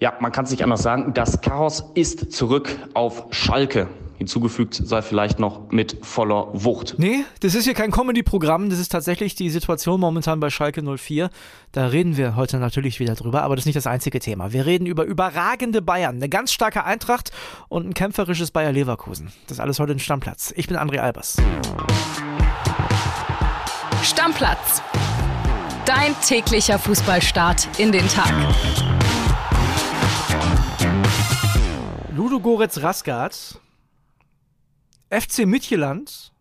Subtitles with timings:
[0.00, 1.12] Ja, man kann es nicht anders sagen.
[1.12, 3.86] Das Chaos ist zurück auf Schalke.
[4.16, 6.94] Hinzugefügt sei vielleicht noch mit voller Wucht.
[6.98, 11.30] Nee, das ist hier kein Comedy-Programm, das ist tatsächlich die Situation momentan bei Schalke 04.
[11.72, 14.52] Da reden wir heute natürlich wieder drüber, aber das ist nicht das einzige Thema.
[14.52, 17.30] Wir reden über überragende Bayern, eine ganz starke Eintracht
[17.68, 19.32] und ein kämpferisches Bayer Leverkusen.
[19.48, 20.52] Das alles heute im Stammplatz.
[20.56, 21.36] Ich bin André Albers.
[24.02, 24.82] Stammplatz.
[25.86, 28.34] Dein täglicher Fußballstart in den Tag.
[32.20, 33.58] Ludogorets Rasgat
[35.08, 36.34] FC Midtjylland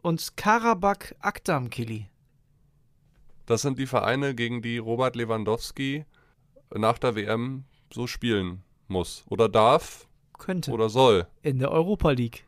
[0.00, 2.06] und Karabakh Akdamkili.
[3.44, 6.06] Das sind die Vereine, gegen die Robert Lewandowski
[6.74, 9.26] nach der WM so spielen muss.
[9.28, 10.08] Oder darf.
[10.38, 10.70] Könnte.
[10.70, 11.26] Oder soll.
[11.42, 12.44] In der Europa League.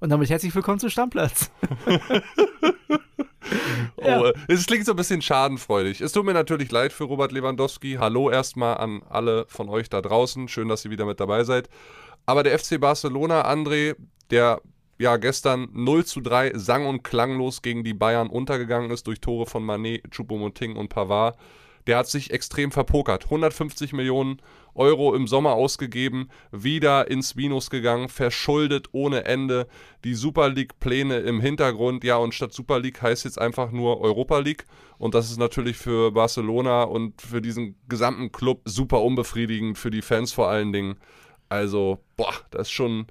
[0.00, 1.52] Und damit herzlich willkommen zum Stammplatz.
[3.96, 6.00] oh, es klingt so ein bisschen schadenfreudig.
[6.00, 7.96] Es tut mir natürlich leid für Robert Lewandowski.
[7.98, 10.48] Hallo erstmal an alle von euch da draußen.
[10.48, 11.68] Schön, dass ihr wieder mit dabei seid.
[12.26, 13.96] Aber der FC Barcelona, André,
[14.30, 14.60] der
[14.98, 19.46] ja gestern 0 zu 3 sang- und klanglos gegen die Bayern untergegangen ist durch Tore
[19.46, 21.38] von Manet, Choupo-Moting und Pavard,
[21.86, 23.24] der hat sich extrem verpokert.
[23.24, 24.40] 150 Millionen
[24.74, 29.66] Euro im Sommer ausgegeben, wieder ins Minus gegangen, verschuldet ohne Ende,
[30.04, 34.38] die Super League-Pläne im Hintergrund, ja, und statt Super League heißt jetzt einfach nur Europa
[34.38, 34.66] League.
[34.98, 40.02] Und das ist natürlich für Barcelona und für diesen gesamten Club super unbefriedigend, für die
[40.02, 40.98] Fans vor allen Dingen.
[41.48, 43.06] Also, boah, das ist schon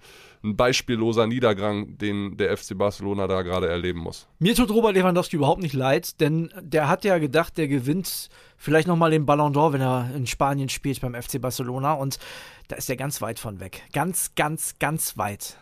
[0.46, 4.28] ein beispielloser Niedergang, den der FC Barcelona da gerade erleben muss.
[4.40, 8.88] Mir tut Robert Lewandowski überhaupt nicht leid, denn der hat ja gedacht, der gewinnt vielleicht
[8.88, 12.20] nochmal den Ballon d'Or, wenn er in Spanien spielt beim FC Barcelona und
[12.68, 13.84] da ist er ganz weit von weg.
[13.92, 15.58] Ganz, ganz, ganz weit.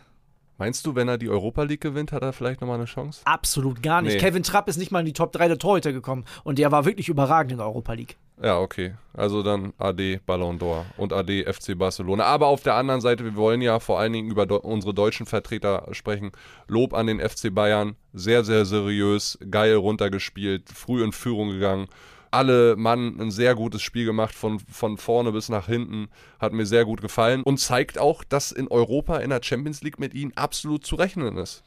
[0.56, 3.22] Meinst du, wenn er die Europa League gewinnt, hat er vielleicht nochmal eine Chance?
[3.24, 4.14] Absolut gar nicht.
[4.14, 4.20] Nee.
[4.20, 6.84] Kevin Trapp ist nicht mal in die Top 3 der Torhüter gekommen und der war
[6.84, 8.16] wirklich überragend in der Europa League.
[8.42, 8.94] Ja, okay.
[9.12, 12.24] Also dann AD Ballon d'Or und AD FC Barcelona.
[12.24, 15.86] Aber auf der anderen Seite, wir wollen ja vor allen Dingen über unsere deutschen Vertreter
[15.92, 16.32] sprechen.
[16.66, 17.94] Lob an den FC Bayern.
[18.12, 21.86] Sehr, sehr seriös, geil runtergespielt, früh in Führung gegangen.
[22.32, 26.08] Alle Mann ein sehr gutes Spiel gemacht, von, von vorne bis nach hinten.
[26.40, 30.00] Hat mir sehr gut gefallen und zeigt auch, dass in Europa in der Champions League
[30.00, 31.62] mit ihnen absolut zu rechnen ist.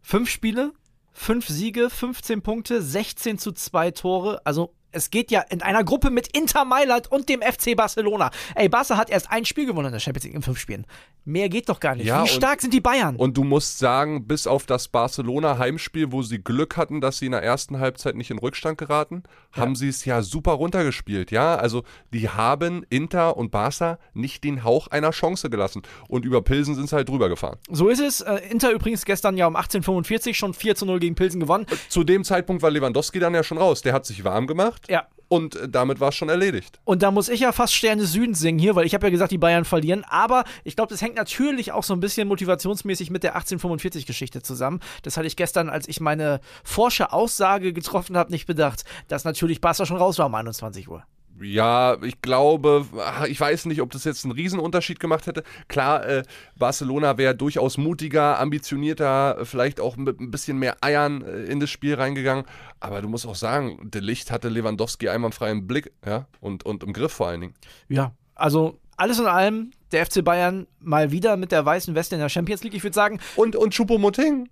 [0.00, 0.72] Fünf Spiele,
[1.12, 4.40] fünf Siege, 15 Punkte, 16 zu 2 Tore.
[4.46, 8.30] Also es geht ja in einer Gruppe mit Inter Mailand und dem FC Barcelona.
[8.54, 10.86] Ey, Barca hat erst ein Spiel gewonnen in der Champions League in fünf Spielen.
[11.24, 12.06] Mehr geht doch gar nicht.
[12.06, 13.16] Ja, Wie stark sind die Bayern?
[13.16, 17.32] Und du musst sagen, bis auf das Barcelona-Heimspiel, wo sie Glück hatten, dass sie in
[17.32, 19.22] der ersten Halbzeit nicht in Rückstand geraten,
[19.54, 19.62] ja.
[19.62, 21.30] haben sie es ja super runtergespielt.
[21.30, 25.82] Ja, also die haben Inter und Barca nicht den Hauch einer Chance gelassen.
[26.08, 27.58] Und über Pilsen sind sie halt drüber gefahren.
[27.68, 28.22] So ist es.
[28.22, 31.66] Äh, Inter übrigens gestern ja um 18.45 schon 4 zu 0 gegen Pilsen gewonnen.
[31.88, 33.82] Zu dem Zeitpunkt war Lewandowski dann ja schon raus.
[33.82, 34.79] Der hat sich warm gemacht.
[34.88, 35.06] Ja.
[35.28, 36.80] Und äh, damit war es schon erledigt.
[36.84, 39.30] Und da muss ich ja fast Sterne Südens singen hier, weil ich habe ja gesagt,
[39.30, 40.04] die Bayern verlieren.
[40.08, 44.80] Aber ich glaube, das hängt natürlich auch so ein bisschen motivationsmäßig mit der 1845-Geschichte zusammen.
[45.02, 49.60] Das hatte ich gestern, als ich meine forsche Aussage getroffen habe, nicht bedacht, dass natürlich
[49.60, 51.04] Barca schon raus war um 21 Uhr.
[51.40, 52.86] Ja, ich glaube,
[53.28, 55.42] ich weiß nicht, ob das jetzt einen Riesenunterschied gemacht hätte.
[55.68, 56.22] Klar, äh,
[56.56, 61.70] Barcelona wäre durchaus mutiger, ambitionierter, vielleicht auch mit ein bisschen mehr Eiern äh, in das
[61.70, 62.44] Spiel reingegangen.
[62.78, 66.26] Aber du musst auch sagen, der Licht hatte Lewandowski einwandfrei im Blick ja?
[66.40, 67.54] und, und im Griff vor allen Dingen.
[67.88, 72.20] Ja, also alles in allem, der FC Bayern mal wieder mit der weißen Weste in
[72.20, 73.18] der Champions League, ich würde sagen.
[73.36, 74.48] Und, und Choupo-Moting,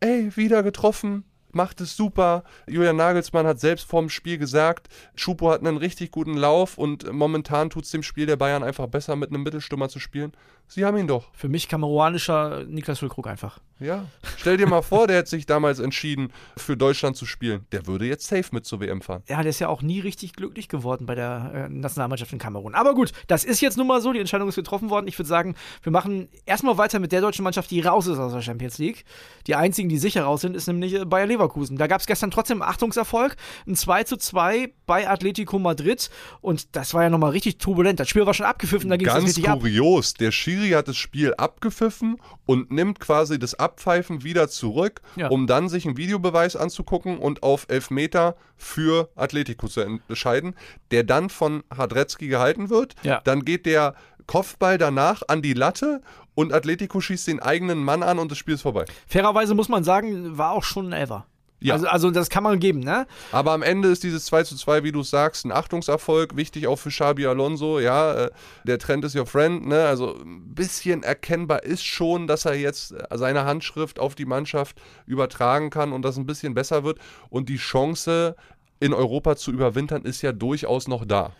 [0.00, 2.44] ey, wieder getroffen macht es super.
[2.66, 7.70] Julian Nagelsmann hat selbst vorm Spiel gesagt, Schupo hat einen richtig guten Lauf und momentan
[7.70, 10.32] tut es dem Spiel der Bayern einfach besser, mit einem Mittelstürmer zu spielen.
[10.74, 11.28] Sie haben ihn doch.
[11.34, 13.60] Für mich kameruanischer Niklas Füllkrug einfach.
[13.78, 14.06] Ja.
[14.38, 17.66] Stell dir mal vor, der hätte sich damals entschieden, für Deutschland zu spielen.
[17.72, 19.22] Der würde jetzt safe mit zur WM fahren.
[19.28, 22.74] Ja, der ist ja auch nie richtig glücklich geworden bei der äh, Nationalmannschaft in Kamerun.
[22.74, 24.14] Aber gut, das ist jetzt nun mal so.
[24.14, 25.08] Die Entscheidung ist getroffen worden.
[25.08, 28.32] Ich würde sagen, wir machen erstmal weiter mit der deutschen Mannschaft, die raus ist aus
[28.32, 29.04] der Champions League.
[29.46, 31.76] Die einzigen, die sicher raus sind, ist nämlich äh, Bayer Leverkusen.
[31.76, 33.36] Da gab es gestern trotzdem Achtungserfolg.
[33.66, 36.08] Ein 2 zu 2 bei Atletico Madrid.
[36.40, 38.00] Und das war ja nochmal richtig turbulent.
[38.00, 40.12] Das Spiel war schon abgepfiffen, da ging es richtig kurios.
[40.12, 40.18] Ab.
[40.18, 42.16] Der Schiri hat das Spiel abgepfiffen
[42.46, 45.28] und nimmt quasi das Abpfeifen wieder zurück, ja.
[45.28, 50.54] um dann sich einen Videobeweis anzugucken und auf Elfmeter für Atletico zu entscheiden,
[50.90, 52.94] der dann von Hadretzky gehalten wird.
[53.02, 53.20] Ja.
[53.24, 53.94] Dann geht der
[54.26, 56.00] Kopfball danach an die Latte
[56.34, 58.84] und Atletico schießt den eigenen Mann an und das Spiel ist vorbei.
[59.06, 61.26] Fairerweise muss man sagen, war auch schon ein Ever.
[61.62, 61.74] Ja.
[61.74, 63.06] Also, also das kann man geben, ne?
[63.30, 66.76] Aber am Ende ist dieses 2 zu 2, wie du sagst, ein Achtungserfolg, wichtig auch
[66.76, 68.30] für Xabi Alonso, ja, äh,
[68.64, 69.86] der Trend ist your friend, ne?
[69.86, 74.80] Also ein bisschen erkennbar ist schon, dass er jetzt äh, seine Handschrift auf die Mannschaft
[75.06, 76.98] übertragen kann und das ein bisschen besser wird
[77.30, 78.36] und die Chance
[78.80, 81.32] in Europa zu überwintern ist ja durchaus noch da.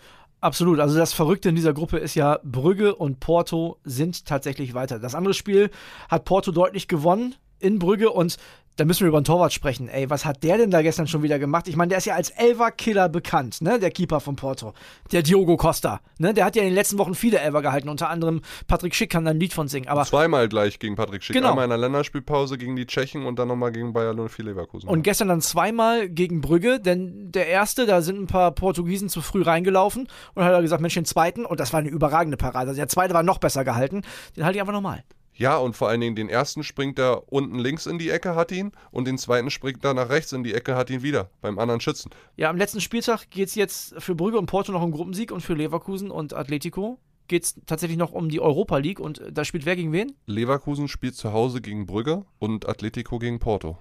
[0.42, 0.80] Absolut.
[0.80, 4.98] Also das Verrückte in dieser Gruppe ist ja, Brügge und Porto sind tatsächlich weiter.
[4.98, 5.70] Das andere Spiel
[6.08, 8.36] hat Porto deutlich gewonnen in Brügge und
[8.76, 9.88] da müssen wir über den Torwart sprechen.
[9.88, 11.68] Ey, was hat der denn da gestern schon wieder gemacht?
[11.68, 13.78] Ich meine, der ist ja als Elver-Killer bekannt, ne?
[13.78, 14.72] Der Keeper von Porto.
[15.12, 16.00] Der Diogo Costa.
[16.18, 16.32] Ne?
[16.32, 17.88] Der hat ja in den letzten Wochen viele Elver gehalten.
[17.88, 19.88] Unter anderem Patrick Schick kann da ein Lied von singen.
[19.88, 21.36] Aber Zweimal gleich gegen Patrick Schick.
[21.36, 21.50] Genau.
[21.50, 24.88] Einmal in der Länderspielpause gegen die Tschechen und dann nochmal gegen Bayer 04 Leverkusen.
[24.88, 29.20] Und gestern dann zweimal gegen Brügge, denn der erste, da sind ein paar Portugiesen zu
[29.20, 32.70] früh reingelaufen und hat er gesagt, Mensch, den zweiten, und das war eine überragende Parade.
[32.70, 34.02] Also der zweite war noch besser gehalten,
[34.36, 35.04] den halte ich einfach nochmal.
[35.34, 38.52] Ja, und vor allen Dingen den ersten springt er unten links in die Ecke, hat
[38.52, 38.72] ihn.
[38.90, 41.30] Und den zweiten springt er nach rechts in die Ecke, hat ihn wieder.
[41.40, 42.10] Beim anderen Schützen.
[42.36, 45.40] Ja, am letzten Spieltag geht es jetzt für Brügge und Porto noch um Gruppensieg und
[45.40, 46.98] für Leverkusen und Atletico
[47.28, 50.12] geht es tatsächlich noch um die Europa League und äh, da spielt wer gegen wen?
[50.26, 53.78] Leverkusen spielt zu Hause gegen Brügge und Atletico gegen Porto.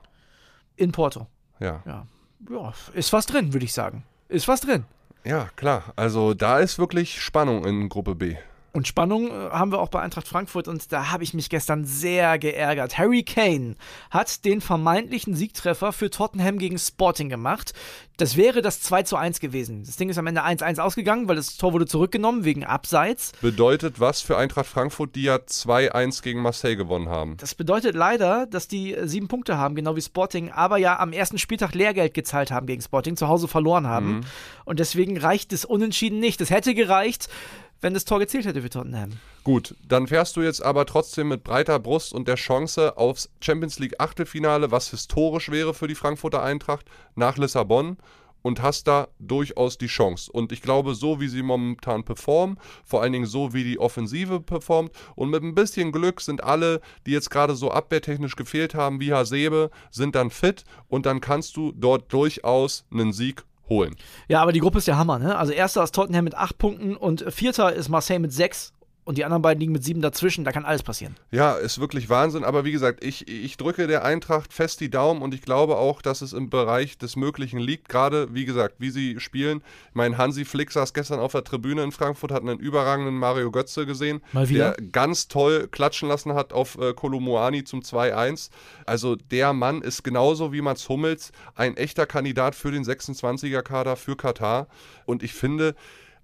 [0.77, 1.27] In Porto.
[1.59, 1.83] Ja.
[1.86, 2.07] Ja,
[2.50, 4.06] ja ist was drin, würde ich sagen.
[4.30, 4.86] Ist was drin.
[5.25, 5.94] Ja, klar.
[5.97, 8.38] Also da ist wirklich Spannung in Gruppe B.
[8.73, 11.85] Und Spannung äh, haben wir auch bei Eintracht Frankfurt und da habe ich mich gestern
[11.85, 12.97] sehr geärgert.
[12.97, 13.75] Harry Kane
[14.09, 17.73] hat den vermeintlichen Siegtreffer für Tottenham gegen Sporting gemacht.
[18.18, 19.83] Das wäre das 2 zu 1 gewesen.
[19.83, 23.31] Das Ding ist am Ende 1-1 ausgegangen, weil das Tor wurde zurückgenommen wegen Abseits.
[23.41, 27.35] Bedeutet was für Eintracht Frankfurt, die ja 2-1 gegen Marseille gewonnen haben?
[27.38, 31.13] Das bedeutet leider, dass die äh, sieben Punkte haben, genau wie Sporting, aber ja am
[31.13, 34.21] ersten Spieltag Lehrgeld gezahlt haben gegen Sporting, zu Hause verloren haben.
[34.65, 36.39] Und deswegen reicht es unentschieden nicht.
[36.41, 37.27] Es hätte gereicht,
[37.81, 39.12] wenn das Tor gezählt hätte für Tottenham.
[39.44, 43.80] Gut, dann fährst du jetzt aber trotzdem mit breiter Brust und der Chance aufs Champions
[43.80, 46.86] League Achtelfinale, was historisch wäre für die Frankfurter Eintracht,
[47.16, 47.98] nach Lissabon
[48.42, 50.31] und hast da durchaus die Chance.
[50.31, 54.39] Und ich glaube, so wie sie momentan performen, vor allen Dingen so wie die Offensive
[54.39, 59.00] performt und mit ein bisschen Glück sind alle, die jetzt gerade so abwehrtechnisch gefehlt haben,
[59.00, 63.95] wie Hasebe, sind dann fit und dann kannst du dort durchaus einen Sieg holen.
[64.27, 65.38] Ja, aber die Gruppe ist ja Hammer, ne?
[65.38, 68.73] Also erster ist Tottenham mit acht Punkten und vierter ist Marseille mit sechs
[69.03, 70.45] und die anderen beiden liegen mit sieben dazwischen.
[70.45, 71.15] Da kann alles passieren.
[71.31, 72.44] Ja, ist wirklich Wahnsinn.
[72.44, 76.01] Aber wie gesagt, ich, ich drücke der Eintracht fest die Daumen und ich glaube auch,
[76.01, 77.89] dass es im Bereich des Möglichen liegt.
[77.89, 79.63] Gerade, wie gesagt, wie sie spielen.
[79.89, 83.50] Ich meine, Hansi Flick saß gestern auf der Tribüne in Frankfurt, hat einen überragenden Mario
[83.51, 84.75] Götze gesehen, Mal wieder.
[84.75, 88.50] der ganz toll klatschen lassen hat auf äh, Kolomoani zum 2-1.
[88.86, 94.15] Also der Mann ist genauso wie Mats Hummels ein echter Kandidat für den 26er-Kader für
[94.15, 94.68] Katar.
[95.06, 95.75] Und ich finde,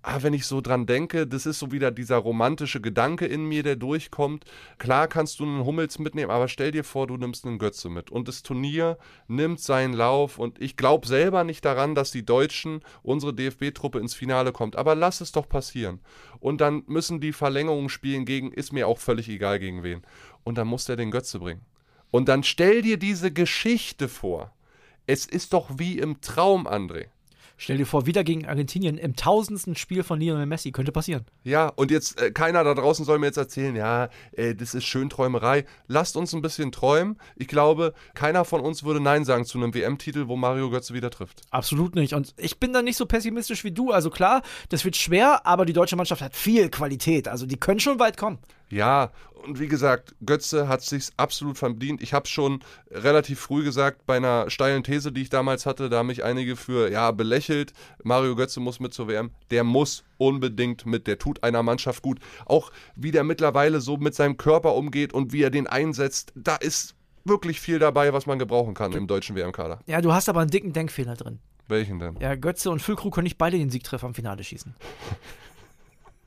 [0.07, 3.62] ah, wenn ich so dran denke, das ist so wieder dieser romantische Gedanke in mir,
[3.62, 4.45] der durchkommt.
[4.77, 8.09] Klar kannst du einen Hummels mitnehmen, aber stell dir vor, du nimmst einen Götze mit.
[8.09, 10.39] Und das Turnier nimmt seinen Lauf.
[10.39, 14.77] Und ich glaube selber nicht daran, dass die Deutschen, unsere DFB-Truppe ins Finale kommt.
[14.77, 16.00] Aber lass es doch passieren.
[16.39, 20.04] Und dann müssen die Verlängerungen spielen gegen, ist mir auch völlig egal gegen wen.
[20.45, 21.65] Und dann muss der den Götze bringen.
[22.12, 24.54] Und dann stell dir diese Geschichte vor.
[25.06, 27.07] Es ist doch wie im Traum, André.
[27.59, 30.71] Stell dir vor, wieder gegen Argentinien im tausendsten Spiel von Lionel Messi.
[30.71, 31.25] Könnte passieren.
[31.44, 34.86] Ja, und jetzt, äh, keiner da draußen soll mir jetzt erzählen, ja, äh, das ist
[34.86, 35.65] schön Träumerei.
[35.88, 37.18] Lasst uns ein bisschen träumen.
[37.36, 41.09] Ich glaube, keiner von uns würde Nein sagen zu einem WM-Titel, wo Mario Götze wieder
[41.09, 41.42] trifft.
[41.50, 42.13] Absolut nicht.
[42.13, 43.92] Und ich bin da nicht so pessimistisch wie du.
[43.92, 47.27] Also klar, das wird schwer, aber die deutsche Mannschaft hat viel Qualität.
[47.27, 48.38] Also die können schon weit kommen.
[48.69, 49.12] Ja,
[49.46, 52.02] und wie gesagt, Götze hat sich's absolut verdient.
[52.02, 52.60] Ich habe schon
[52.92, 56.56] relativ früh gesagt, bei einer steilen These, die ich damals hatte, da haben mich einige
[56.56, 57.74] für, ja, belächelt.
[58.04, 59.31] Mario Götze muss mit zur WM.
[59.52, 61.08] Der muss unbedingt mit.
[61.08, 62.19] Der tut einer Mannschaft gut.
[62.46, 66.56] Auch wie der mittlerweile so mit seinem Körper umgeht und wie er den einsetzt, da
[66.56, 69.80] ist wirklich viel dabei, was man gebrauchen kann im deutschen WM-Kader.
[69.86, 71.40] Ja, du hast aber einen dicken Denkfehler drin.
[71.68, 72.16] Welchen denn?
[72.19, 74.74] Ja, Götze und Füllkrug können nicht beide den Siegtreffer im Finale schießen.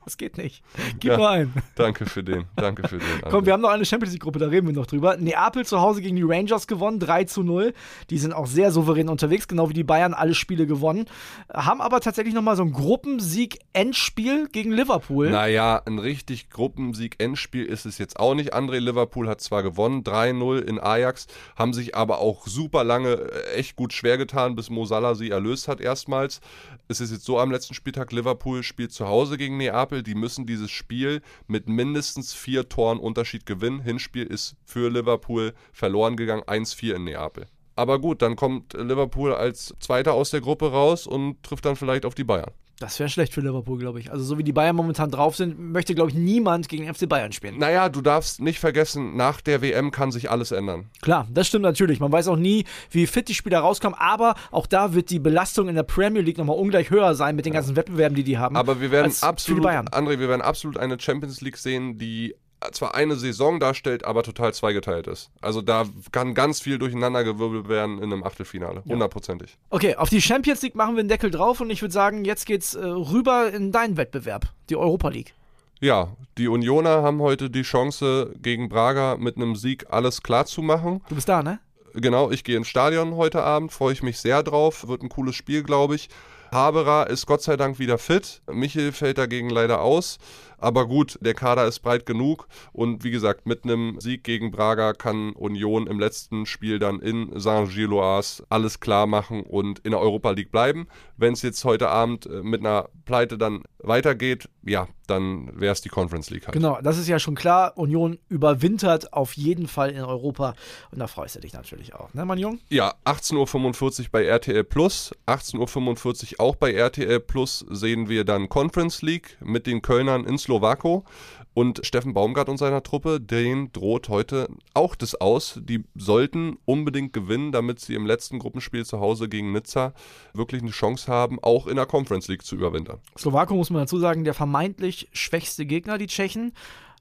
[0.03, 0.63] Das geht nicht.
[0.99, 1.17] Gib Ja.
[1.17, 1.53] mal ein.
[1.75, 2.45] Danke für den.
[2.55, 3.07] Danke für den.
[3.29, 5.15] Komm, wir haben noch eine Champions League-Gruppe, da reden wir noch drüber.
[5.17, 7.73] Neapel zu Hause gegen die Rangers gewonnen, 3 zu 0.
[8.09, 11.05] Die sind auch sehr souverän unterwegs, genau wie die Bayern, alle Spiele gewonnen.
[11.53, 15.29] Haben aber tatsächlich nochmal so ein Gruppensieg-Endspiel gegen Liverpool.
[15.29, 18.53] Naja, ein richtig Gruppensieg-Endspiel ist es jetzt auch nicht.
[18.53, 23.53] André Liverpool hat zwar gewonnen, 3-0 in Ajax, haben sich aber auch super lange äh,
[23.53, 26.41] echt gut schwer getan, bis Mo Salah sie erlöst hat erstmals.
[26.87, 29.90] Es ist jetzt so am letzten Spieltag, Liverpool spielt zu Hause gegen Neapel.
[29.91, 33.81] Die müssen dieses Spiel mit mindestens vier Toren Unterschied gewinnen.
[33.81, 37.47] Hinspiel ist für Liverpool verloren gegangen, 1-4 in Neapel.
[37.75, 42.05] Aber gut, dann kommt Liverpool als Zweiter aus der Gruppe raus und trifft dann vielleicht
[42.05, 42.51] auf die Bayern.
[42.81, 44.11] Das wäre schlecht für Liverpool, glaube ich.
[44.11, 47.31] Also so wie die Bayern momentan drauf sind, möchte, glaube ich, niemand gegen FC Bayern
[47.31, 47.59] spielen.
[47.59, 50.89] Naja, du darfst nicht vergessen, nach der WM kann sich alles ändern.
[51.01, 51.99] Klar, das stimmt natürlich.
[51.99, 55.69] Man weiß auch nie, wie fit die Spieler rauskommen, aber auch da wird die Belastung
[55.69, 58.57] in der Premier League nochmal ungleich höher sein mit den ganzen Wettbewerben, die die haben.
[58.57, 59.63] Aber wir werden absolut.
[59.63, 62.35] André, wir werden absolut eine Champions League sehen, die
[62.71, 65.31] zwar eine Saison darstellt, aber total zweigeteilt ist.
[65.41, 68.83] Also da kann ganz viel durcheinandergewirbelt werden in einem Achtelfinale.
[68.87, 69.57] Hundertprozentig.
[69.69, 72.45] Okay, auf die Champions League machen wir den Deckel drauf und ich würde sagen, jetzt
[72.45, 75.33] geht's äh, rüber in deinen Wettbewerb, die Europa League.
[75.79, 80.61] Ja, die Unioner haben heute die Chance, gegen Braga mit einem Sieg alles klar zu
[80.61, 81.01] machen.
[81.09, 81.59] Du bist da, ne?
[81.93, 84.87] Genau, ich gehe ins Stadion heute Abend, freue ich mich sehr drauf.
[84.87, 86.09] Wird ein cooles Spiel, glaube ich.
[86.51, 88.41] Haberer ist Gott sei Dank wieder fit.
[88.51, 90.17] Michel fällt dagegen leider aus.
[90.61, 94.93] Aber gut, der Kader ist breit genug und wie gesagt, mit einem Sieg gegen Braga
[94.93, 100.31] kann Union im letzten Spiel dann in Saint-Gilloise alles klar machen und in der Europa
[100.31, 100.87] League bleiben.
[101.17, 105.81] Wenn es jetzt heute Abend äh, mit einer Pleite dann weitergeht, ja, dann wäre es
[105.81, 106.53] die Conference League halt.
[106.53, 107.77] Genau, das ist ja schon klar.
[107.77, 110.55] Union überwintert auf jeden Fall in Europa
[110.91, 112.59] und da freust du dich natürlich auch, ne, mein Jung?
[112.69, 118.49] Ja, 18.45 Uhr bei RTL Plus, 18.45 Uhr auch bei RTL Plus sehen wir dann
[118.49, 121.05] Conference League mit den Kölnern ins Slowako.
[121.53, 125.59] Und Steffen Baumgart und seiner Truppe, denen droht heute auch das aus.
[125.61, 129.93] Die sollten unbedingt gewinnen, damit sie im letzten Gruppenspiel zu Hause gegen Nizza
[130.33, 132.99] wirklich eine Chance haben, auch in der Conference League zu überwintern.
[133.17, 136.53] Slowako muss man dazu sagen, der vermeintlich schwächste Gegner, die Tschechen,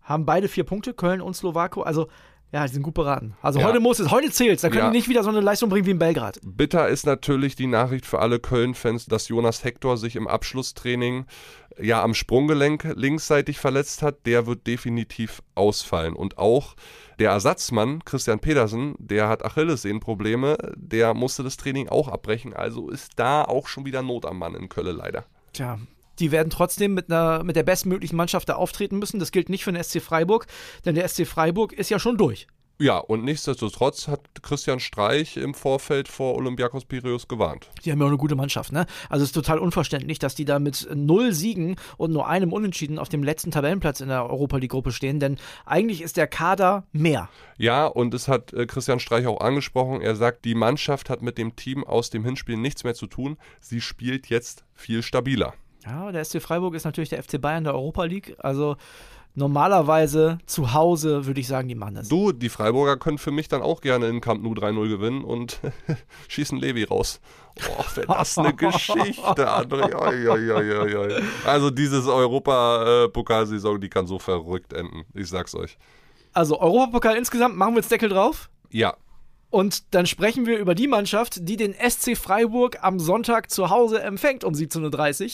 [0.03, 1.83] haben beide vier Punkte, Köln und Slowako.
[1.83, 2.09] Also
[2.53, 3.35] ja, die sind gut beraten.
[3.43, 3.67] Also ja.
[3.67, 4.91] heute muss es, heute zählt Da können ja.
[4.91, 6.41] die nicht wieder so eine Leistung bringen wie in Belgrad.
[6.43, 11.27] Bitter ist natürlich die Nachricht für alle Köln-Fans, dass Jonas Hector sich im Abschlusstraining
[11.83, 14.27] ja am Sprunggelenk linksseitig verletzt hat.
[14.27, 16.15] Der wird definitiv ausfallen.
[16.15, 16.75] Und auch
[17.19, 22.55] der Ersatzmann, Christian Pedersen, der hat Achillessehnenprobleme, der musste das Training auch abbrechen.
[22.55, 25.25] Also ist da auch schon wieder Not am Mann in Köln leider.
[25.53, 25.79] Tja,
[26.19, 29.19] die werden trotzdem mit, einer, mit der bestmöglichen Mannschaft da auftreten müssen.
[29.19, 30.47] Das gilt nicht für den SC Freiburg,
[30.85, 32.47] denn der SC Freiburg ist ja schon durch.
[32.81, 37.69] Ja, und nichtsdestotrotz hat Christian Streich im Vorfeld vor Olympiakos Piraeus gewarnt.
[37.85, 38.87] Die haben ja auch eine gute Mannschaft, ne?
[39.11, 42.99] Also es ist total unverständlich, dass die da mit null Siegen und nur einem Unentschieden
[42.99, 46.87] auf dem letzten Tabellenplatz in der Europa League Gruppe stehen, denn eigentlich ist der Kader
[46.91, 47.29] mehr.
[47.59, 50.01] Ja, und es hat äh, Christian Streich auch angesprochen.
[50.01, 53.37] Er sagt, die Mannschaft hat mit dem Team aus dem Hinspiel nichts mehr zu tun.
[53.61, 55.53] Sie spielt jetzt viel stabiler.
[55.85, 58.37] Ja, der SC Freiburg ist natürlich der FC Bayern der Europa League.
[58.39, 58.77] Also
[59.35, 62.09] normalerweise zu Hause würde ich sagen, die machen das.
[62.09, 65.61] Du, die Freiburger können für mich dann auch gerne in Camp Nou 3-0 gewinnen und
[66.29, 67.21] schießen Levi raus.
[67.57, 69.95] Boah, wäre das eine Geschichte, André.
[69.95, 75.05] Oi, oi, oi, also dieses Europa-Pokalsaison, die kann so verrückt enden.
[75.15, 75.77] Ich sag's euch.
[76.33, 78.51] Also Europapokal insgesamt, machen wir jetzt Deckel drauf?
[78.71, 78.95] Ja.
[79.51, 84.01] Und dann sprechen wir über die Mannschaft, die den SC Freiburg am Sonntag zu Hause
[84.01, 85.31] empfängt um 17.30 Uhr,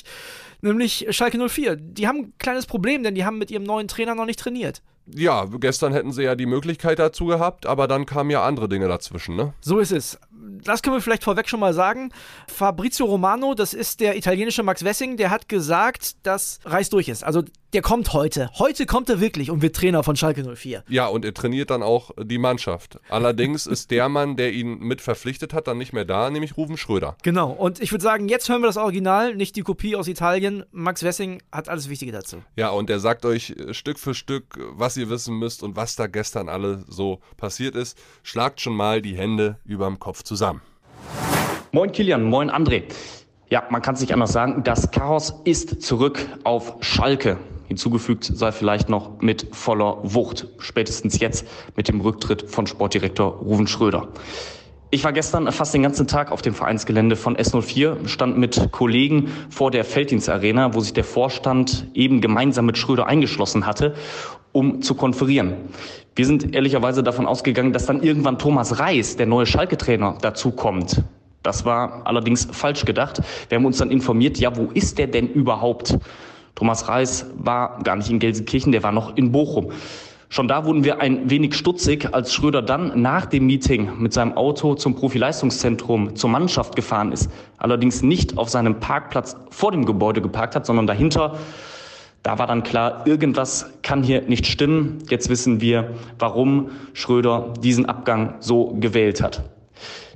[0.63, 1.77] nämlich Schalke 04.
[1.77, 4.83] Die haben ein kleines Problem, denn die haben mit ihrem neuen Trainer noch nicht trainiert.
[5.09, 8.89] Ja, gestern hätten sie ja die Möglichkeit dazu gehabt, aber dann kamen ja andere Dinge
[8.89, 9.55] dazwischen, ne?
[9.61, 12.13] So ist es das können wir vielleicht vorweg schon mal sagen.
[12.49, 17.25] Fabrizio Romano, das ist der italienische Max Wessing, der hat gesagt, dass Reis durch ist.
[17.25, 18.49] Also der kommt heute.
[18.59, 20.85] Heute kommt er wirklich und wird Trainer von Schalke 04.
[20.89, 22.99] Ja, und er trainiert dann auch die Mannschaft.
[23.11, 26.77] Allerdings ist der Mann, der ihn mit verpflichtet hat, dann nicht mehr da, nämlich Rufen
[26.77, 27.17] Schröder.
[27.23, 27.51] Genau.
[27.51, 30.65] Und ich würde sagen, jetzt hören wir das Original, nicht die Kopie aus Italien.
[30.71, 32.39] Max Wessing hat alles Wichtige dazu.
[32.55, 36.07] Ja, und er sagt euch Stück für Stück, was ihr wissen müsst und was da
[36.07, 37.99] gestern alle so passiert ist.
[38.23, 40.36] Schlagt schon mal die Hände überm Kopf zusammen.
[41.73, 42.85] Moin Kilian, moin André.
[43.49, 44.65] Ja, man kann es nicht anders sagen.
[44.65, 47.39] Das Chaos ist zurück auf Schalke.
[47.69, 50.49] Hinzugefügt sei vielleicht noch mit voller Wucht.
[50.59, 54.09] Spätestens jetzt mit dem Rücktritt von Sportdirektor Ruven Schröder.
[54.91, 59.31] Ich war gestern fast den ganzen Tag auf dem Vereinsgelände von S04, stand mit Kollegen
[59.51, 63.95] vor der Felddienstarena, wo sich der Vorstand eben gemeinsam mit Schröder eingeschlossen hatte,
[64.53, 65.55] um zu konferieren.
[66.17, 71.03] Wir sind ehrlicherweise davon ausgegangen, dass dann irgendwann Thomas Reis, der neue Schalke-Trainer, dazukommt.
[71.43, 73.21] Das war allerdings falsch gedacht.
[73.51, 75.99] Wir haben uns dann informiert, ja, wo ist der denn überhaupt?
[76.55, 79.73] Thomas Reis war gar nicht in Gelsenkirchen, der war noch in Bochum.
[80.31, 84.39] Schon da wurden wir ein wenig stutzig, als Schröder dann nach dem Meeting mit seinem
[84.39, 87.31] Auto zum Profileistungszentrum zur Mannschaft gefahren ist.
[87.59, 91.37] Allerdings nicht auf seinem Parkplatz vor dem Gebäude geparkt hat, sondern dahinter.
[92.27, 94.99] Da war dann klar, irgendwas kann hier nicht stimmen.
[95.09, 99.45] Jetzt wissen wir, warum Schröder diesen Abgang so gewählt hat.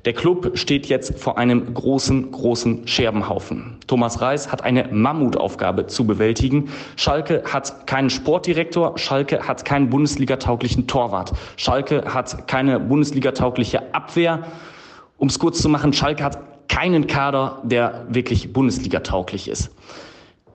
[0.04, 3.76] Der Club steht jetzt vor einem großen, großen Scherbenhaufen.
[3.86, 6.70] Thomas Reis hat eine Mammutaufgabe zu bewältigen.
[6.96, 14.42] Schalke hat keinen Sportdirektor, Schalke hat keinen bundesligatauglichen Torwart, Schalke hat keine bundesligataugliche Abwehr.
[15.16, 19.70] Um es kurz zu machen, Schalke hat keinen Kader, der wirklich bundesligatauglich ist.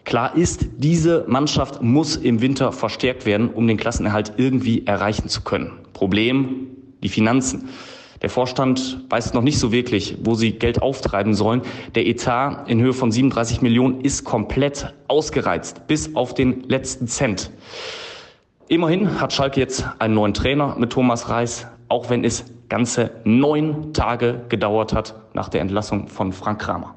[0.05, 5.41] Klar ist, diese Mannschaft muss im Winter verstärkt werden, um den Klassenerhalt irgendwie erreichen zu
[5.41, 5.71] können.
[5.93, 6.67] Problem,
[7.01, 7.69] die Finanzen.
[8.21, 11.63] Der Vorstand weiß noch nicht so wirklich, wo sie Geld auftreiben sollen.
[11.95, 17.50] Der Etat in Höhe von 37 Millionen ist komplett ausgereizt, bis auf den letzten Cent.
[18.67, 23.93] Immerhin hat Schalke jetzt einen neuen Trainer mit Thomas Reis, auch wenn es ganze neun
[23.93, 26.95] Tage gedauert hat nach der Entlassung von Frank Kramer.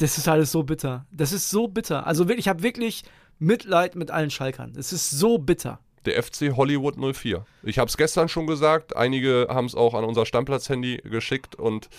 [0.00, 1.04] Das ist alles so bitter.
[1.12, 2.06] Das ist so bitter.
[2.06, 3.04] Also wirklich, ich habe wirklich
[3.38, 4.72] Mitleid mit allen Schalkern.
[4.74, 5.78] Es ist so bitter.
[6.06, 7.44] Der FC Hollywood 04.
[7.64, 11.90] Ich habe es gestern schon gesagt, einige haben es auch an unser Stammplatz-Handy geschickt und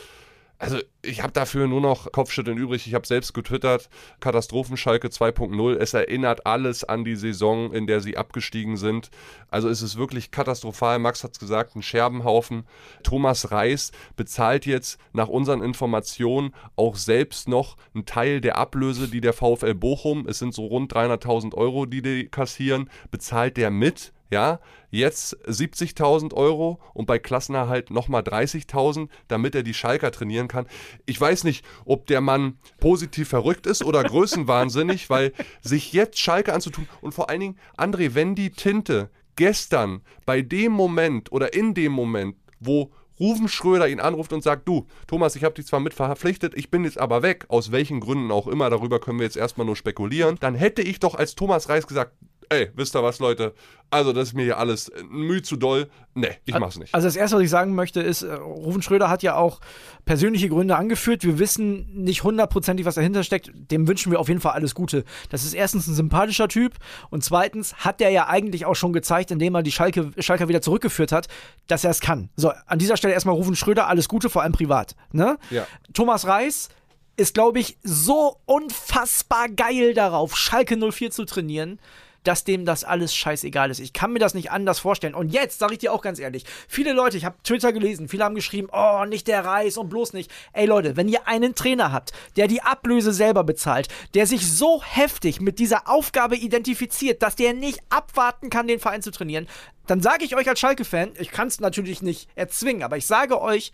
[0.62, 2.86] also ich habe dafür nur noch Kopfschütteln übrig.
[2.86, 3.90] Ich habe selbst getwittert,
[4.20, 5.76] Katastrophenschalke 2.0.
[5.78, 9.10] Es erinnert alles an die Saison, in der sie abgestiegen sind.
[9.50, 11.00] Also es ist wirklich katastrophal.
[11.00, 12.68] Max hat es gesagt, ein Scherbenhaufen.
[13.02, 19.22] Thomas Reis bezahlt jetzt nach unseren Informationen auch selbst noch einen Teil der Ablöse, die
[19.22, 24.14] der VfL Bochum, es sind so rund 300.000 Euro, die die kassieren, bezahlt der mit
[24.32, 24.60] ja,
[24.90, 30.68] jetzt 70.000 Euro und bei Klassenerhalt nochmal 30.000, damit er die Schalker trainieren kann.
[31.06, 36.54] Ich weiß nicht, ob der Mann positiv verrückt ist oder größenwahnsinnig, weil sich jetzt Schalke
[36.54, 41.74] anzutun und vor allen Dingen, André, wenn die Tinte gestern bei dem Moment oder in
[41.74, 45.80] dem Moment, wo Rufen Schröder ihn anruft und sagt, du, Thomas, ich habe dich zwar
[45.80, 49.26] mit verpflichtet, ich bin jetzt aber weg, aus welchen Gründen auch immer, darüber können wir
[49.26, 52.14] jetzt erstmal nur spekulieren, dann hätte ich doch als Thomas Reis gesagt,
[52.52, 53.54] ey, wisst ihr was, Leute?
[53.90, 55.90] Also, das ist mir hier alles müh zu doll.
[56.14, 56.94] Nee, ich mach's nicht.
[56.94, 59.60] Also, das Erste, was ich sagen möchte, ist, äh, Rufen Schröder hat ja auch
[60.06, 61.24] persönliche Gründe angeführt.
[61.24, 63.52] Wir wissen nicht hundertprozentig, was dahinter steckt.
[63.54, 65.04] Dem wünschen wir auf jeden Fall alles Gute.
[65.30, 66.76] Das ist erstens ein sympathischer Typ
[67.10, 70.62] und zweitens hat der ja eigentlich auch schon gezeigt, indem er die Schalke, Schalker wieder
[70.62, 71.28] zurückgeführt hat,
[71.68, 72.30] dass er es kann.
[72.36, 74.96] So, an dieser Stelle erstmal Rufen Schröder, alles Gute, vor allem privat.
[75.12, 75.38] Ne?
[75.50, 75.68] Ja.
[75.94, 76.70] Thomas Reis
[77.18, 81.80] ist, glaube ich, so unfassbar geil darauf, Schalke 04 zu trainieren
[82.24, 83.80] dass dem das alles scheißegal ist.
[83.80, 85.16] Ich kann mir das nicht anders vorstellen.
[85.16, 88.24] Und jetzt sage ich dir auch ganz ehrlich, viele Leute, ich habe Twitter gelesen, viele
[88.24, 90.32] haben geschrieben, oh, nicht der Reis und bloß nicht.
[90.54, 94.82] Ey Leute, wenn ihr einen Trainer habt, der die Ablöse selber bezahlt, der sich so
[94.84, 99.48] heftig mit dieser Aufgabe identifiziert, dass der nicht abwarten kann, den Verein zu trainieren,
[99.88, 103.42] dann sage ich euch als Schalke-Fan, ich kann es natürlich nicht erzwingen, aber ich sage
[103.42, 103.74] euch,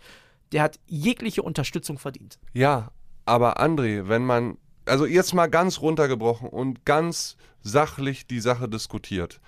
[0.52, 2.38] der hat jegliche Unterstützung verdient.
[2.54, 2.90] Ja,
[3.26, 7.36] aber André, wenn man also jetzt mal ganz runtergebrochen und ganz
[7.68, 9.40] sachlich die Sache diskutiert.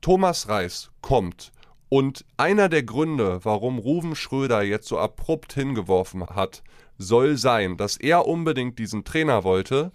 [0.00, 1.52] Thomas Reis kommt
[1.88, 6.62] und einer der Gründe, warum Ruven Schröder jetzt so abrupt hingeworfen hat,
[6.98, 9.92] soll sein, dass er unbedingt diesen Trainer wollte,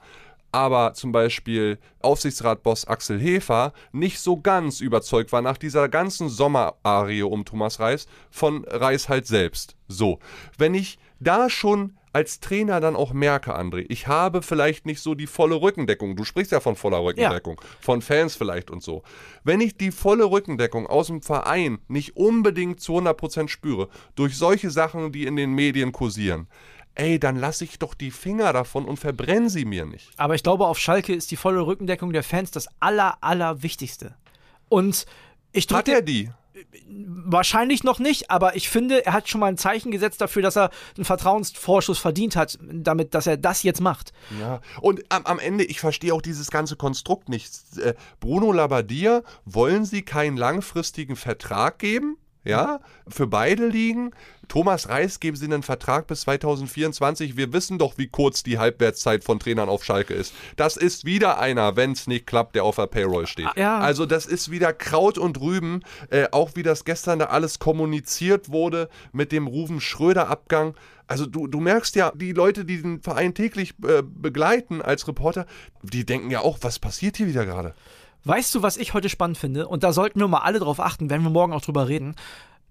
[0.52, 7.24] aber zum Beispiel Aufsichtsratboss Axel Hefer nicht so ganz überzeugt war nach dieser ganzen Sommerarie
[7.24, 9.76] um Thomas Reis von Reis halt selbst.
[9.88, 10.20] So,
[10.58, 15.16] wenn ich da schon als Trainer dann auch merke, André, ich habe vielleicht nicht so
[15.16, 16.16] die volle Rückendeckung.
[16.16, 17.68] Du sprichst ja von voller Rückendeckung, ja.
[17.80, 19.04] von Fans vielleicht und so.
[19.44, 24.72] Wenn ich die volle Rückendeckung aus dem Verein nicht unbedingt zu 100% spüre, durch solche
[24.72, 26.48] Sachen, die in den Medien kursieren,
[26.96, 30.12] ey, dann lasse ich doch die Finger davon und verbrenne sie mir nicht.
[30.18, 34.16] Aber ich glaube, auf Schalke ist die volle Rückendeckung der Fans das aller, aller Wichtigste.
[34.68, 35.06] Und
[35.54, 36.30] ich Hat er die?
[36.88, 40.58] Wahrscheinlich noch nicht, aber ich finde, er hat schon mal ein Zeichen gesetzt dafür, dass
[40.58, 44.14] er einen Vertrauensvorschuss verdient hat, damit, dass er das jetzt macht.
[44.40, 47.52] Ja, und am, am Ende, ich verstehe auch dieses ganze Konstrukt nicht.
[47.78, 52.18] Äh, Bruno Labbadia, wollen Sie keinen langfristigen Vertrag geben?
[52.44, 54.12] Ja, für beide liegen.
[54.48, 57.38] Thomas Reis geben sie einen Vertrag bis 2024.
[57.38, 60.34] Wir wissen doch, wie kurz die Halbwertszeit von Trainern auf Schalke ist.
[60.56, 63.48] Das ist wieder einer, wenn es nicht klappt, der auf der Payroll steht.
[63.56, 63.80] Ja.
[63.80, 65.82] Also das ist wieder Kraut und Rüben.
[66.10, 70.76] Äh, auch wie das gestern da alles kommuniziert wurde mit dem Ruven Schröder-Abgang.
[71.08, 75.46] Also du, du merkst ja, die Leute, die den Verein täglich äh, begleiten als Reporter,
[75.84, 77.76] die denken ja auch, was passiert hier wieder gerade?
[78.24, 79.68] Weißt du, was ich heute spannend finde?
[79.68, 82.16] Und da sollten wir mal alle drauf achten, wenn wir morgen auch drüber reden.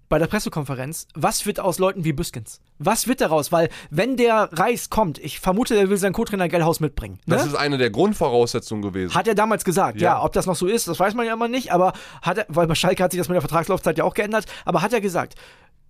[0.07, 2.59] Bei der Pressekonferenz, was wird aus Leuten wie Büskens?
[2.79, 3.53] Was wird daraus?
[3.53, 7.19] Weil, wenn der Reis kommt, ich vermute, er will seinen Co-Trainer Gellhaus mitbringen.
[7.25, 7.35] Ne?
[7.35, 9.15] Das ist eine der Grundvoraussetzungen gewesen.
[9.15, 10.15] Hat er damals gesagt, ja.
[10.15, 10.23] ja.
[10.23, 12.67] Ob das noch so ist, das weiß man ja immer nicht, aber hat er, weil
[12.67, 15.35] bei Schalke hat sich das mit der Vertragslaufzeit ja auch geändert, aber hat er gesagt,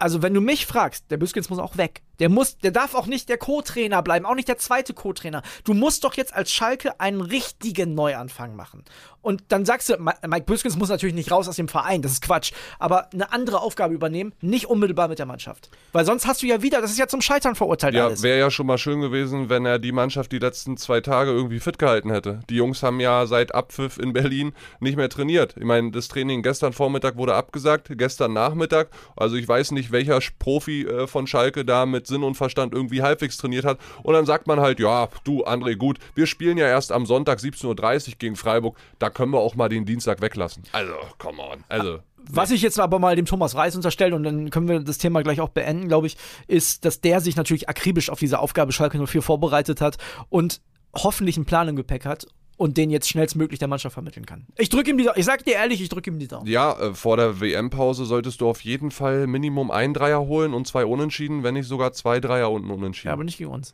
[0.02, 2.02] also wenn du mich fragst, der Büskens muss auch weg.
[2.20, 5.42] Der muss, der darf auch nicht der Co-Trainer bleiben, auch nicht der zweite Co-Trainer.
[5.64, 8.84] Du musst doch jetzt als Schalke einen richtigen Neuanfang machen.
[9.22, 12.24] Und dann sagst du, Mike Büskens muss natürlich nicht raus aus dem Verein, das ist
[12.24, 15.70] Quatsch, aber eine andere Aufgabe übernehmen, nicht unmittelbar mit der Mannschaft.
[15.92, 18.50] Weil sonst hast du ja wieder, das ist ja zum Scheitern verurteilt ja, wäre ja
[18.50, 22.10] schon mal schön gewesen, wenn er die Mannschaft die letzten zwei Tage irgendwie fit gehalten
[22.12, 22.40] hätte.
[22.50, 25.56] Die Jungs haben ja seit Abpfiff in Berlin nicht mehr trainiert.
[25.58, 28.90] Ich meine, das Training gestern Vormittag wurde abgesagt, gestern Nachmittag.
[29.16, 33.02] Also ich weiß nicht, welcher Profi äh, von Schalke da mit Sinn und Verstand irgendwie
[33.02, 33.80] halbwegs trainiert hat.
[34.04, 37.40] Und dann sagt man halt, ja, du André, gut, wir spielen ja erst am Sonntag
[37.40, 38.78] 17.30 Uhr gegen Freiburg.
[39.00, 40.64] Da können wir auch mal den Dienstag weglassen.
[40.72, 41.64] Also, come on.
[41.70, 42.00] Also.
[42.30, 45.24] Was ich jetzt aber mal dem Thomas Reis unterstelle, und dann können wir das Thema
[45.24, 49.06] gleich auch beenden, glaube ich, ist, dass der sich natürlich akribisch auf diese Aufgabe Schalke
[49.06, 49.98] 04 vorbereitet hat
[50.30, 50.62] und
[50.96, 52.28] hoffentlich einen Plan im Gepäck hat
[52.62, 54.46] und den jetzt schnellstmöglich der Mannschaft vermitteln kann.
[54.56, 56.46] Ich drücke ihm die Ich sag dir ehrlich, ich drücke ihm die Daumen.
[56.46, 60.68] Ja, äh, vor der WM-Pause solltest du auf jeden Fall Minimum ein Dreier holen und
[60.68, 63.08] zwei Unentschieden, wenn nicht sogar zwei Dreier und ein Unentschieden.
[63.08, 63.74] Ja, aber nicht gegen uns.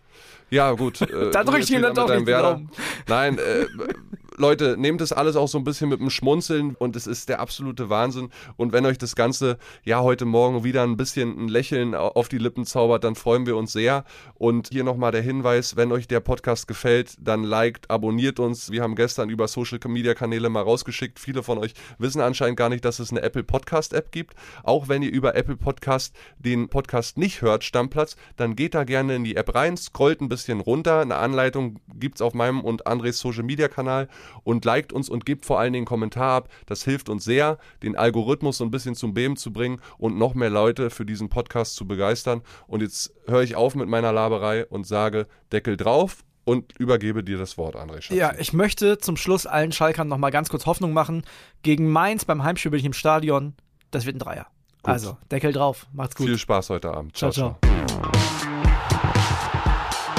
[0.49, 1.01] Ja, gut.
[1.01, 2.69] Äh, da drücke ich ihm dann doch nicht Daumen.
[3.09, 3.65] Nein, äh,
[4.39, 7.39] Leute, nehmt das alles auch so ein bisschen mit dem Schmunzeln und es ist der
[7.39, 8.29] absolute Wahnsinn.
[8.55, 12.37] Und wenn euch das Ganze ja heute Morgen wieder ein bisschen ein Lächeln auf die
[12.37, 14.05] Lippen zaubert, dann freuen wir uns sehr.
[14.35, 18.69] Und hier nochmal der Hinweis, wenn euch der Podcast gefällt, dann liked, abonniert uns.
[18.69, 21.17] Wir haben gestern über Social Media Kanäle mal rausgeschickt.
[21.17, 24.35] Viele von euch wissen anscheinend gar nicht, dass es eine Apple Podcast App gibt.
[24.61, 29.15] Auch wenn ihr über Apple Podcast den Podcast nicht hört, Stammplatz, dann geht da gerne
[29.15, 31.01] in die App rein, scrollt ein bisschen runter.
[31.01, 34.07] Eine Anleitung gibt es auf meinem und Andres Social Media Kanal
[34.43, 36.49] und liked uns und gebt vor allen Dingen einen Kommentar ab.
[36.65, 40.33] Das hilft uns sehr, den Algorithmus so ein bisschen zum Beben zu bringen und noch
[40.33, 42.41] mehr Leute für diesen Podcast zu begeistern.
[42.67, 47.37] Und jetzt höre ich auf mit meiner Laberei und sage Deckel drauf und übergebe dir
[47.37, 48.15] das Wort, André Schatz.
[48.15, 51.23] Ja, ich möchte zum Schluss allen Schalkern noch mal ganz kurz Hoffnung machen.
[51.61, 53.53] Gegen Mainz beim Heimspiel bin ich im Stadion.
[53.91, 54.47] Das wird ein Dreier.
[54.81, 54.93] Gut.
[54.93, 55.87] Also, Deckel drauf.
[55.91, 56.27] Macht's gut.
[56.27, 57.17] Viel Spaß heute Abend.
[57.17, 57.31] ciao.
[57.31, 57.57] ciao.
[57.61, 57.77] ciao.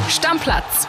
[0.08, 0.88] Stammplatz.